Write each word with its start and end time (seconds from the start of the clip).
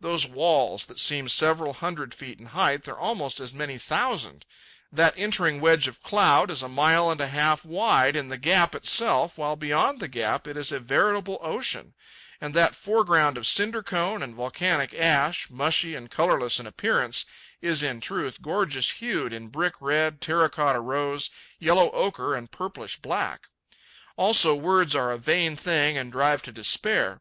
Those 0.00 0.24
walls 0.26 0.86
that 0.86 0.98
seem 0.98 1.28
several 1.28 1.74
hundred 1.74 2.14
feet 2.14 2.40
in 2.40 2.46
height 2.46 2.88
are 2.88 2.96
almost 2.98 3.38
as 3.38 3.52
many 3.52 3.76
thousand; 3.76 4.46
that 4.90 5.12
entering 5.14 5.60
wedge 5.60 5.86
of 5.88 6.02
cloud 6.02 6.50
is 6.50 6.62
a 6.62 6.70
mile 6.70 7.10
and 7.10 7.20
a 7.20 7.26
half 7.26 7.66
wide 7.66 8.16
in 8.16 8.30
the 8.30 8.38
gap 8.38 8.74
itself, 8.74 9.36
while 9.36 9.56
beyond 9.56 10.00
the 10.00 10.08
gap 10.08 10.46
it 10.48 10.56
is 10.56 10.72
a 10.72 10.78
veritable 10.80 11.36
ocean; 11.42 11.92
and 12.40 12.54
that 12.54 12.74
foreground 12.74 13.36
of 13.36 13.46
cinder 13.46 13.82
cone 13.82 14.22
and 14.22 14.34
volcanic 14.34 14.94
ash, 14.94 15.50
mushy 15.50 15.94
and 15.94 16.10
colourless 16.10 16.58
in 16.58 16.66
appearance, 16.66 17.26
is 17.60 17.82
in 17.82 18.00
truth 18.00 18.40
gorgeous 18.40 18.88
hued 18.88 19.34
in 19.34 19.48
brick 19.48 19.74
red, 19.82 20.18
terra 20.18 20.48
cotta 20.48 20.80
rose, 20.80 21.28
yellow 21.58 21.90
ochre, 21.90 22.34
and 22.34 22.50
purplish 22.50 22.96
black. 22.96 23.48
Also, 24.16 24.54
words 24.54 24.96
are 24.96 25.12
a 25.12 25.18
vain 25.18 25.56
thing 25.56 25.98
and 25.98 26.10
drive 26.10 26.40
to 26.40 26.50
despair. 26.52 27.20